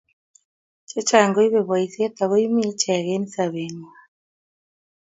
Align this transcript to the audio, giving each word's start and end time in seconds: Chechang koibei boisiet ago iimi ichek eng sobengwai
Chechang 0.89 1.33
koibei 1.35 1.67
boisiet 1.69 2.13
ago 2.23 2.35
iimi 2.39 2.61
ichek 2.71 3.05
eng 3.15 3.27
sobengwai 3.33 3.97